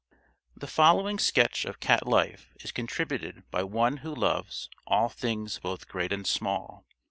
The 0.55 0.65
following 0.65 1.19
sketch 1.19 1.63
of 1.63 1.79
cat 1.79 2.07
life 2.07 2.51
is 2.61 2.71
contributed 2.71 3.43
by 3.51 3.61
one 3.61 3.97
who 3.97 4.15
loves 4.15 4.67
"all 4.87 5.09
things 5.09 5.59
both 5.59 5.87
great 5.87 6.11
and 6.11 6.25
small." 6.25 6.87